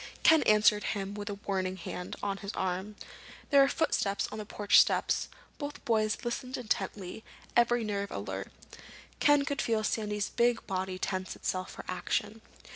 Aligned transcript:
Ken 0.23 0.41
answered 0.47 0.83
him 0.83 1.13
with 1.13 1.29
a 1.29 1.35
warning 1.35 1.77
hand 1.77 2.15
on 2.23 2.37
his 2.37 2.51
arm. 2.53 2.95
There 3.51 3.61
were 3.61 3.67
footsteps 3.67 4.27
on 4.31 4.39
the 4.39 4.47
porch 4.47 4.79
steps. 4.79 5.29
Both 5.59 5.85
boys 5.85 6.17
listened 6.25 6.57
intently, 6.57 7.23
every 7.55 7.83
nerve 7.83 8.09
alert. 8.09 8.51
Ken 9.19 9.45
could 9.45 9.61
feel 9.61 9.83
Sandy's 9.83 10.31
big 10.31 10.65
body 10.65 10.97
tense 10.97 11.35
itself 11.35 11.69
for 11.73 11.85
action. 11.87 12.41